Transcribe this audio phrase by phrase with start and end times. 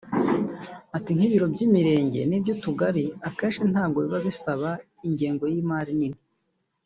[0.97, 4.69] Ati “Nk’ibiro by’imirenge n’iby’utugari akenshi ntabwo biba bisaba
[5.07, 6.19] ingengo y’imari nini